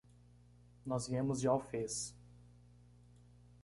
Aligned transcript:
Nós 0.83 1.07
viemos 1.07 1.41
de 1.41 1.47
Alfés. 1.47 2.15